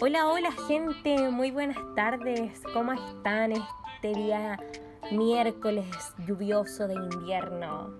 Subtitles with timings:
[0.00, 4.58] Hola, hola gente, muy buenas tardes, ¿cómo están este día
[5.10, 5.86] miércoles
[6.26, 7.94] lluvioso de invierno?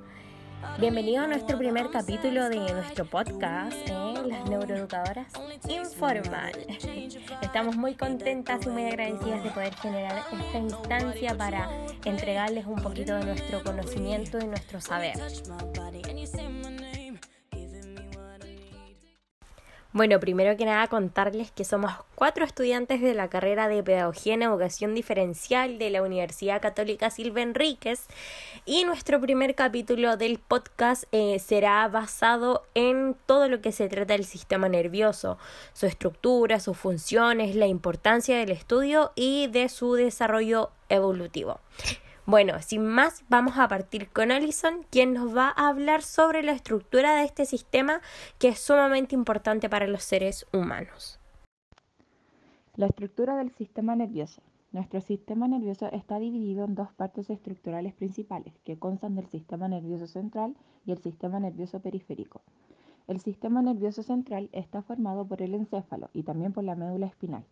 [0.78, 4.14] Bienvenido a nuestro primer capítulo de nuestro podcast, ¿eh?
[4.26, 5.32] Las Neuroeducadoras
[5.68, 6.50] Informan.
[7.40, 11.68] Estamos muy contentas y muy agradecidas de poder generar esta instancia para
[12.04, 15.14] entregarles un poquito de nuestro conocimiento y nuestro saber.
[19.94, 24.42] Bueno, primero que nada contarles que somos cuatro estudiantes de la carrera de Pedagogía en
[24.42, 28.08] Educación Diferencial de la Universidad Católica Silva Enríquez
[28.66, 34.14] y nuestro primer capítulo del podcast eh, será basado en todo lo que se trata
[34.14, 35.38] del sistema nervioso,
[35.74, 41.60] su estructura, sus funciones, la importancia del estudio y de su desarrollo evolutivo.
[42.26, 46.52] Bueno, sin más, vamos a partir con Alison, quien nos va a hablar sobre la
[46.52, 48.00] estructura de este sistema
[48.38, 51.20] que es sumamente importante para los seres humanos.
[52.76, 54.40] La estructura del sistema nervioso.
[54.72, 60.06] Nuestro sistema nervioso está dividido en dos partes estructurales principales, que constan del sistema nervioso
[60.06, 62.40] central y el sistema nervioso periférico.
[63.06, 67.44] El sistema nervioso central está formado por el encéfalo y también por la médula espinal,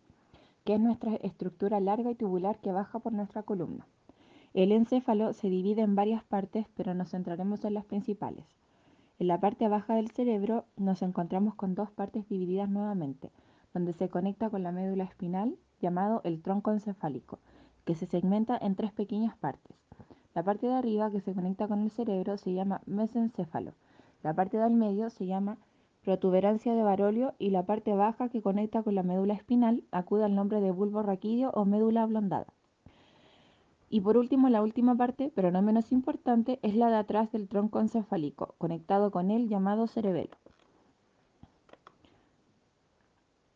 [0.63, 3.85] que es nuestra estructura larga y tubular que baja por nuestra columna.
[4.53, 8.45] El encéfalo se divide en varias partes, pero nos centraremos en las principales.
[9.17, 13.31] En la parte baja del cerebro nos encontramos con dos partes divididas nuevamente,
[13.73, 17.39] donde se conecta con la médula espinal, llamado el tronco encefálico,
[17.83, 19.75] que se segmenta en tres pequeñas partes.
[20.35, 23.73] La parte de arriba, que se conecta con el cerebro, se llama mesencéfalo.
[24.21, 25.57] La parte del medio se llama
[26.03, 30.35] protuberancia de Barolio y la parte baja, que conecta con la médula espinal, acude al
[30.35, 32.45] nombre de bulbo raquídeo o médula ablondada.
[33.93, 37.47] Y por último, la última parte, pero no menos importante, es la de atrás del
[37.47, 40.35] tronco encefálico, conectado con él llamado cerebelo.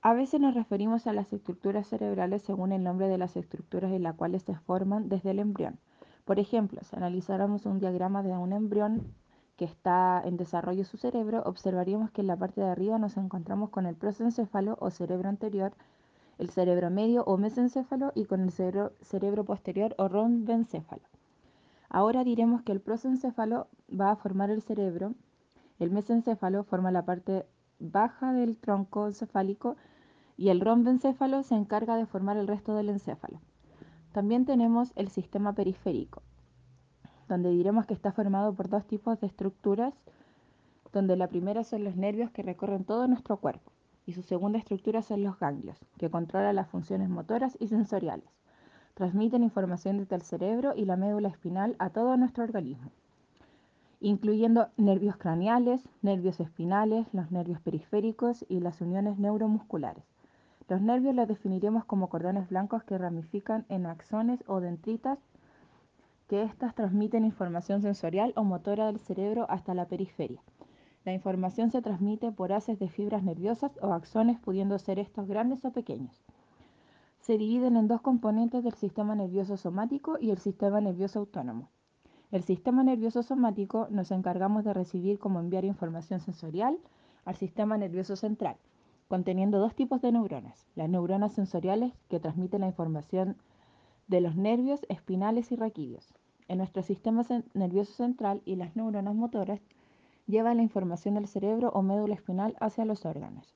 [0.03, 4.03] A veces nos referimos a las estructuras cerebrales según el nombre de las estructuras en
[4.03, 5.79] las cuales se forman desde el embrión.
[6.23, 9.15] Por ejemplo, si analizáramos un diagrama de un embrión
[9.55, 13.71] que está en desarrollo su cerebro, observaríamos que en la parte de arriba nos encontramos
[13.71, 15.73] con el prosencéfalo o cerebro anterior,
[16.37, 21.03] el cerebro medio o mesencéfalo y con el cerebro, cerebro posterior o rombencéfalo.
[21.89, 25.15] Ahora diremos que el prosencéfalo va a formar el cerebro,
[25.79, 27.45] el mesencéfalo forma la parte
[27.79, 29.77] baja del tronco encefálico
[30.35, 33.39] y el rombencéfalo se encarga de formar el resto del encéfalo.
[34.11, 36.21] También tenemos el sistema periférico,
[37.27, 39.93] donde diremos que está formado por dos tipos de estructuras,
[40.91, 43.71] donde la primera son los nervios que recorren todo nuestro cuerpo
[44.07, 48.29] y su segunda estructura son los ganglios, que controlan las funciones motoras y sensoriales.
[48.95, 52.89] Transmiten información desde el cerebro y la médula espinal a todo nuestro organismo,
[53.99, 60.05] incluyendo nervios craneales, nervios espinales, los nervios periféricos y las uniones neuromusculares.
[60.69, 65.19] Los nervios los definiremos como cordones blancos que ramifican en axones o dendritas,
[66.27, 70.41] que éstas transmiten información sensorial o motora del cerebro hasta la periferia.
[71.07, 75.63] La información se transmite por haces de fibras nerviosas o axones, pudiendo ser estos grandes
[75.63, 76.21] o pequeños.
[77.21, 81.69] Se dividen en dos componentes del sistema nervioso somático y el sistema nervioso autónomo.
[82.29, 86.77] El sistema nervioso somático nos encargamos de recibir como enviar información sensorial
[87.23, 88.57] al sistema nervioso central,
[89.07, 90.67] conteniendo dos tipos de neuronas.
[90.75, 93.37] Las neuronas sensoriales, que transmiten la información
[94.09, 96.13] de los nervios espinales y raquídeos
[96.49, 99.61] en nuestro sistema nervioso central y las neuronas motoras
[100.27, 103.55] lleva la información del cerebro o médula espinal hacia los órganos.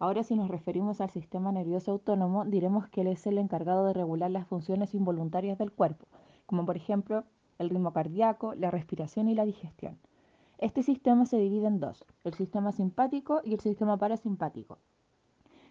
[0.00, 3.94] Ahora si nos referimos al sistema nervioso autónomo, diremos que él es el encargado de
[3.94, 6.06] regular las funciones involuntarias del cuerpo,
[6.46, 7.24] como por ejemplo
[7.58, 9.98] el ritmo cardíaco, la respiración y la digestión.
[10.58, 14.78] Este sistema se divide en dos, el sistema simpático y el sistema parasimpático.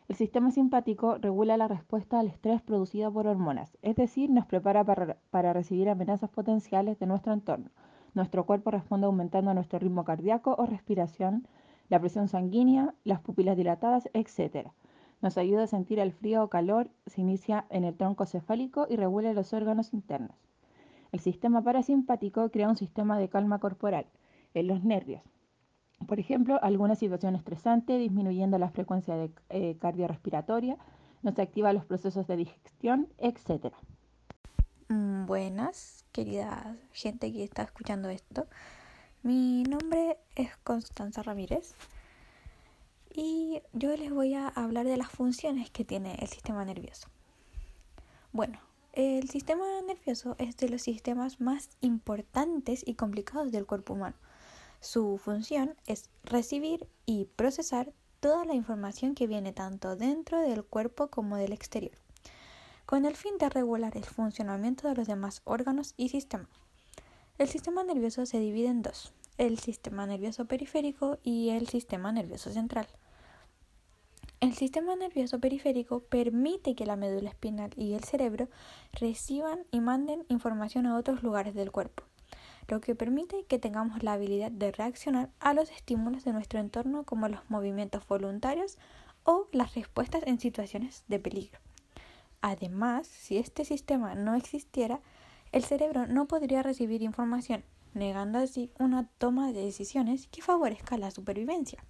[0.07, 4.85] El sistema simpático regula la respuesta al estrés producida por hormonas, es decir, nos prepara
[4.85, 7.69] para, para recibir amenazas potenciales de nuestro entorno,
[8.17, 11.47] nuestro cuerpo responde aumentando nuestro ritmo cardíaco o respiración,
[11.87, 14.69] la presión sanguínea, las pupilas dilatadas, etc.
[15.21, 18.95] Nos ayuda a sentir el frío o calor, se inicia en el tronco cefálico y
[18.95, 20.35] regula los órganos internos.
[21.11, 24.07] El sistema parasimpático crea un sistema de calma corporal
[24.55, 25.21] en los nervios.
[26.07, 30.77] Por ejemplo, alguna situación estresante, disminuyendo la frecuencia eh, cardiorrespiratoria,
[31.21, 33.73] nos activa los procesos de digestión, etc.
[34.89, 38.47] Mm, buenas, querida gente que está escuchando esto.
[39.21, 41.75] Mi nombre es Constanza Ramírez
[43.13, 47.09] y yo les voy a hablar de las funciones que tiene el sistema nervioso.
[48.31, 48.59] Bueno,
[48.93, 54.15] el sistema nervioso es de los sistemas más importantes y complicados del cuerpo humano.
[54.79, 57.91] Su función es recibir y procesar
[58.21, 61.97] toda la información que viene tanto dentro del cuerpo como del exterior,
[62.87, 66.47] con el fin de regular el funcionamiento de los demás órganos y sistemas.
[67.37, 72.49] El sistema nervioso se divide en dos, el sistema nervioso periférico y el sistema nervioso
[72.49, 72.87] central.
[74.39, 78.47] El sistema nervioso periférico permite que la médula espinal y el cerebro
[78.93, 82.05] reciban y manden información a otros lugares del cuerpo,
[82.69, 87.03] lo que permite que tengamos la habilidad de reaccionar a los estímulos de nuestro entorno
[87.03, 88.77] como los movimientos voluntarios
[89.25, 91.59] o las respuestas en situaciones de peligro.
[92.41, 95.01] Además, si este sistema no existiera,
[95.51, 97.63] el cerebro no podría recibir información,
[97.93, 101.83] negando así una toma de decisiones que favorezca la supervivencia.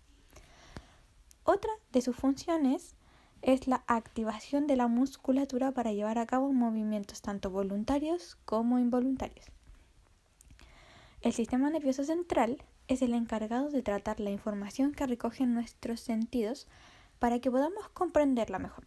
[1.43, 2.95] Otra de sus funciones
[3.41, 9.45] es la activación de la musculatura para llevar a cabo movimientos tanto voluntarios como involuntarios.
[11.21, 16.67] El sistema nervioso central es el encargado de tratar la información que recogen nuestros sentidos
[17.19, 18.85] para que podamos comprenderla mejor.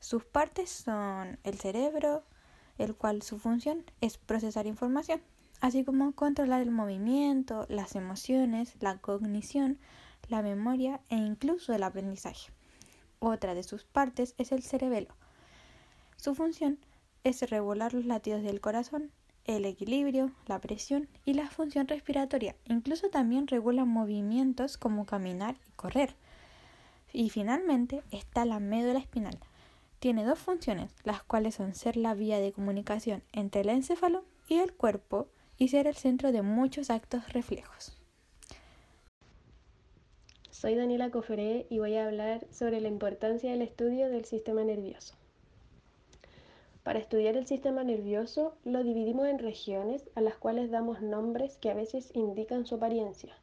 [0.00, 2.24] Sus partes son el cerebro,
[2.78, 5.22] el cual su función es procesar información,
[5.60, 9.78] así como controlar el movimiento, las emociones, la cognición,
[10.28, 12.50] la memoria e incluso el aprendizaje.
[13.18, 15.14] Otra de sus partes es el cerebelo.
[16.16, 16.78] Su función
[17.22, 19.10] es regular los latidos del corazón,
[19.44, 22.56] el equilibrio, la presión y la función respiratoria.
[22.64, 26.16] Incluso también regula movimientos como caminar y correr.
[27.12, 29.38] Y finalmente está la médula espinal.
[30.04, 34.56] Tiene dos funciones, las cuales son ser la vía de comunicación entre el encéfalo y
[34.56, 37.96] el cuerpo y ser el centro de muchos actos reflejos.
[40.50, 45.14] Soy Daniela Coferé y voy a hablar sobre la importancia del estudio del sistema nervioso.
[46.82, 51.70] Para estudiar el sistema nervioso lo dividimos en regiones a las cuales damos nombres que
[51.70, 53.34] a veces indican su apariencia,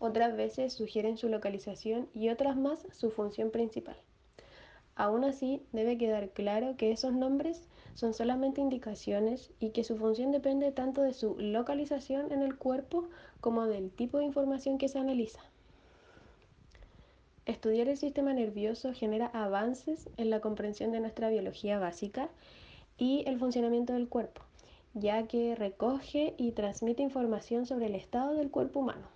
[0.00, 3.96] otras veces sugieren su localización y otras más su función principal.
[4.96, 7.62] Aún así, debe quedar claro que esos nombres
[7.94, 13.08] son solamente indicaciones y que su función depende tanto de su localización en el cuerpo
[13.40, 15.40] como del tipo de información que se analiza.
[17.46, 22.30] Estudiar el sistema nervioso genera avances en la comprensión de nuestra biología básica
[22.96, 24.42] y el funcionamiento del cuerpo,
[24.94, 29.13] ya que recoge y transmite información sobre el estado del cuerpo humano.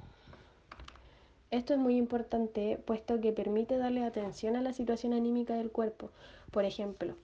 [1.51, 6.11] Esto es muy importante puesto que permite darle atención a la situación anímica del cuerpo.
[6.51, 7.15] Por ejemplo,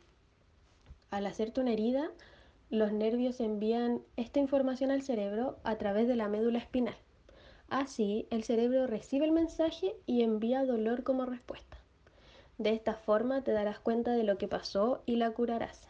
[1.11, 2.11] al hacerte una herida,
[2.71, 6.97] los nervios envían esta información al cerebro a través de la médula espinal.
[7.69, 11.77] Así, el cerebro recibe el mensaje y envía dolor como respuesta.
[12.57, 15.83] De esta forma te darás cuenta de lo que pasó y la curarás.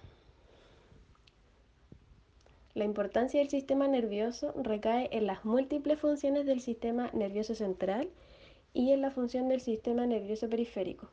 [2.74, 8.08] La importancia del sistema nervioso recae en las múltiples funciones del sistema nervioso central
[8.74, 11.08] y en la función del sistema nervioso periférico.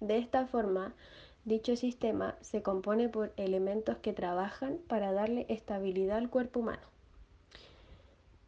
[0.00, 0.94] De esta forma,
[1.44, 6.82] dicho sistema se compone por elementos que trabajan para darle estabilidad al cuerpo humano.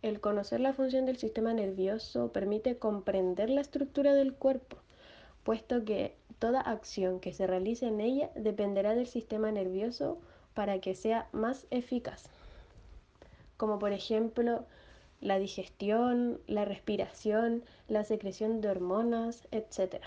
[0.02, 4.76] El conocer la función del sistema nervioso permite comprender la estructura del cuerpo,
[5.42, 10.18] puesto que toda acción que se realice en ella dependerá del sistema nervioso
[10.54, 12.24] para que sea más eficaz,
[13.56, 14.64] como por ejemplo
[15.20, 20.02] la digestión, la respiración, la secreción de hormonas, etc.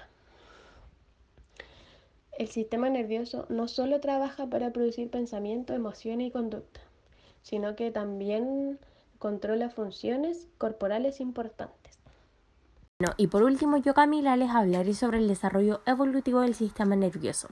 [2.37, 6.81] El sistema nervioso no solo trabaja para producir pensamiento, emoción y conducta,
[7.41, 8.79] sino que también
[9.19, 12.00] controla funciones corporales importantes.
[13.17, 17.47] Y por último, yo Camila les hablaré sobre el desarrollo evolutivo del sistema nervioso.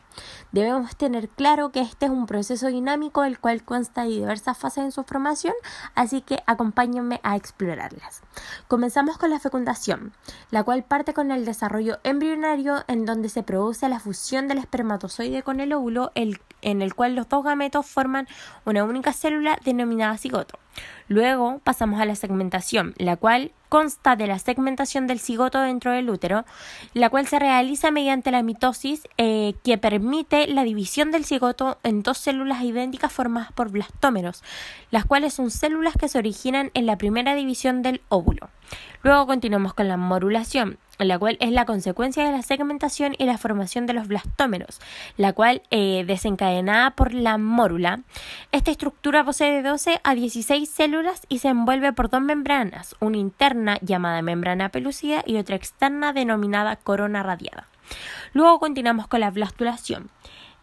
[0.51, 4.83] Debemos tener claro que este es un proceso dinámico el cual consta de diversas fases
[4.83, 5.53] en su formación,
[5.95, 8.21] así que acompáñenme a explorarlas.
[8.67, 10.13] Comenzamos con la fecundación,
[10.51, 15.43] la cual parte con el desarrollo embrionario en donde se produce la fusión del espermatozoide
[15.43, 18.27] con el óvulo, en el cual los dos gametos forman
[18.65, 20.59] una única célula denominada cigoto.
[21.07, 26.09] Luego pasamos a la segmentación, la cual consta de la segmentación del cigoto dentro del
[26.09, 26.43] útero,
[26.93, 32.03] la cual se realiza mediante la mitosis eh, que permite la división del cigoto en
[32.03, 34.43] dos células idénticas formadas por blastómeros,
[34.91, 38.49] las cuales son células que se originan en la primera división del óvulo.
[39.01, 43.37] Luego continuamos con la morulación, la cual es la consecuencia de la segmentación y la
[43.37, 44.81] formación de los blastómeros,
[45.15, 48.01] la cual eh, desencadenada por la mórula.
[48.51, 53.17] Esta estructura posee de 12 a 16 células y se envuelve por dos membranas, una
[53.17, 57.67] interna llamada membrana pelucida y otra externa denominada corona radiada.
[58.33, 60.09] Luego continuamos con la blastulación.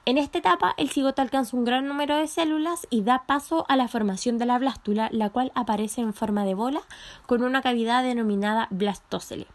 [0.05, 3.75] En esta etapa, el cigoto alcanza un gran número de células y da paso a
[3.75, 6.83] la formación de la blástula, la cual aparece en forma de bola
[7.27, 9.49] con una cavidad denominada blastócele.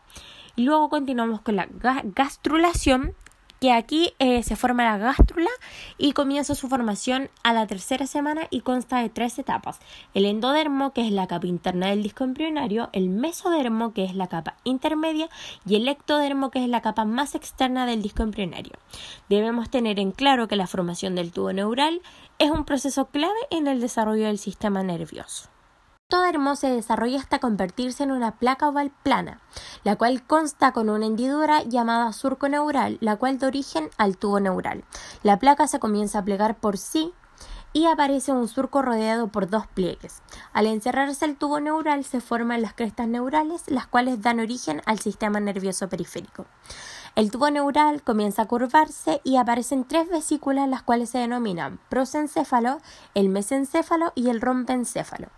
[0.58, 1.68] Y luego continuamos con la
[2.04, 3.16] gastrulación,
[3.62, 5.51] que aquí eh, se forma la gástrula
[6.00, 9.80] y comienza su formación a la tercera semana y consta de tres etapas.
[10.15, 14.25] El endodermo, que es la capa interna del disco embrionario, el mesodermo, que es la
[14.25, 15.30] capa intermedia,
[15.63, 18.74] y el ectodermo, que es la capa más externa del disco embrionario.
[19.30, 22.01] Debemos tener en claro que la formación del tubo neural
[22.39, 25.51] es un proceso clave en el desarrollo del sistema nervioso
[26.12, 29.39] ectodermo se desarrolla hasta convertirse en una placa oval plana,
[29.86, 34.41] la cual consta con una hendidura llamada surco neural, la cual da origen al tubo
[34.41, 34.84] neural.
[35.24, 37.13] La placa se comienza a plegar por sí
[37.72, 40.22] y aparece un surco rodeado por dos pliegues.
[40.51, 45.00] Al encerrarse el tubo neural se forman las crestas neurales, las cuales dan origen al
[45.00, 46.46] sistema nervioso periférico.
[47.15, 52.80] El tubo neural comienza a curvarse y aparecen tres vesículas las cuales se denominan prosencéfalo,
[53.13, 55.30] el mesencéfalo y el rompencéfalo.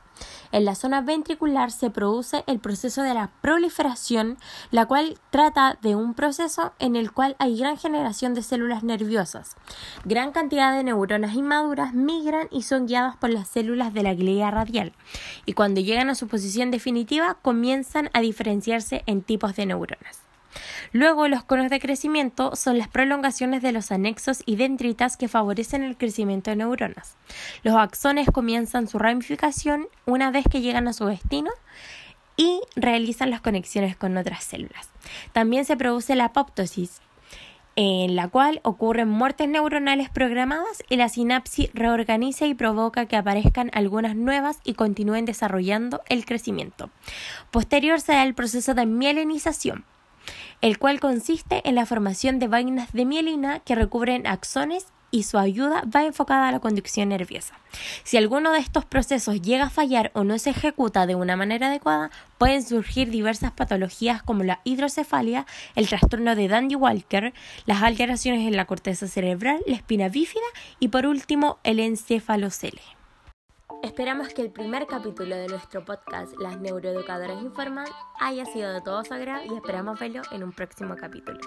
[0.52, 4.38] En la zona ventricular se produce el proceso de la proliferación,
[4.72, 9.56] la cual trata de un proceso en el cual hay gran generación de células nerviosas.
[10.06, 14.52] Gran cantidad de neuronas inmaduras migran y son guiadas por las células de la glía
[14.52, 14.94] radial,
[15.46, 20.33] y cuando llegan a su posición definitiva comienzan a diferenciarse en tipos de neuronas.
[20.92, 25.84] Luego, los conos de crecimiento son las prolongaciones de los anexos y dendritas que favorecen
[25.84, 27.16] el crecimiento de neuronas.
[27.64, 31.52] Los axones comienzan su ramificación una vez que llegan a su destino
[32.38, 34.90] y realizan las conexiones con otras células.
[35.32, 37.02] También se produce la apoptosis,
[37.76, 43.72] en la cual ocurren muertes neuronales programadas y la sinapsis reorganiza y provoca que aparezcan
[43.74, 46.92] algunas nuevas y continúen desarrollando el crecimiento.
[47.52, 49.86] Posterior se da el proceso de mielinización,
[50.64, 55.38] el cual consiste en la formación de vainas de mielina que recubren axones y su
[55.38, 57.54] ayuda va enfocada a la conducción nerviosa.
[58.06, 61.68] Si alguno de estos procesos llega a fallar o no se ejecuta de una manera
[61.68, 67.34] adecuada, pueden surgir diversas patologías como la hidrocefalia, el trastorno de Dandy-Walker,
[67.66, 70.48] las alteraciones en la corteza cerebral, la espina bífida
[70.80, 73.03] y por último el encefalocele.
[73.84, 77.86] Esperamos que el primer capítulo de nuestro podcast Las Neuroeducadoras Informan
[78.18, 81.42] haya sido de todo su agrado y esperamos verlo en un próximo capítulo.